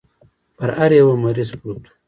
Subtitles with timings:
[0.57, 1.93] پر هر يوه مريض پروت و.